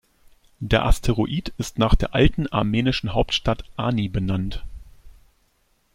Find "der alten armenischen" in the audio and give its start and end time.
1.93-3.13